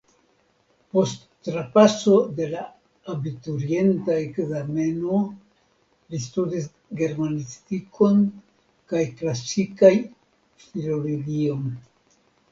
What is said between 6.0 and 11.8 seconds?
li studis germanistikon kaj klasikaj filologion.